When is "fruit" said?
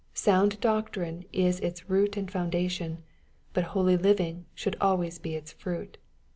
5.51-5.99